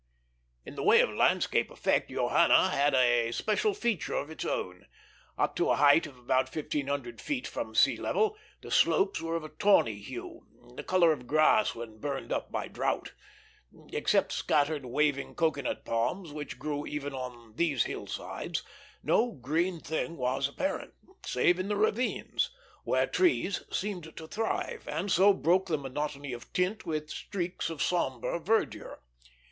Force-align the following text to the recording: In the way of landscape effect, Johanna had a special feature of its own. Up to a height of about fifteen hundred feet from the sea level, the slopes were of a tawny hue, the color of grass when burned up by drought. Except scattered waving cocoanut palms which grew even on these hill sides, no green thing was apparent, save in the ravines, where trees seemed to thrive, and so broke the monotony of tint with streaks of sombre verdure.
In 0.65 0.73
the 0.73 0.81
way 0.81 1.01
of 1.01 1.11
landscape 1.11 1.69
effect, 1.69 2.09
Johanna 2.09 2.69
had 2.69 2.95
a 2.95 3.31
special 3.31 3.75
feature 3.75 4.15
of 4.15 4.31
its 4.31 4.43
own. 4.43 4.87
Up 5.37 5.55
to 5.57 5.69
a 5.69 5.75
height 5.75 6.07
of 6.07 6.17
about 6.17 6.49
fifteen 6.49 6.87
hundred 6.87 7.21
feet 7.21 7.45
from 7.45 7.69
the 7.73 7.75
sea 7.75 7.97
level, 7.97 8.35
the 8.63 8.71
slopes 8.71 9.21
were 9.21 9.35
of 9.35 9.43
a 9.43 9.49
tawny 9.49 9.99
hue, 9.99 10.47
the 10.75 10.81
color 10.83 11.11
of 11.11 11.27
grass 11.27 11.75
when 11.75 11.99
burned 11.99 12.33
up 12.33 12.51
by 12.51 12.67
drought. 12.67 13.13
Except 13.93 14.31
scattered 14.31 14.85
waving 14.87 15.35
cocoanut 15.35 15.85
palms 15.85 16.31
which 16.31 16.57
grew 16.57 16.87
even 16.87 17.13
on 17.13 17.53
these 17.55 17.83
hill 17.83 18.07
sides, 18.07 18.63
no 19.03 19.31
green 19.33 19.79
thing 19.79 20.17
was 20.17 20.47
apparent, 20.47 20.95
save 21.27 21.59
in 21.59 21.67
the 21.67 21.75
ravines, 21.75 22.49
where 22.83 23.05
trees 23.05 23.61
seemed 23.71 24.17
to 24.17 24.25
thrive, 24.27 24.87
and 24.87 25.11
so 25.11 25.31
broke 25.31 25.67
the 25.67 25.77
monotony 25.77 26.33
of 26.33 26.51
tint 26.53 26.87
with 26.87 27.11
streaks 27.11 27.69
of 27.69 27.83
sombre 27.83 28.39
verdure. 28.39 28.99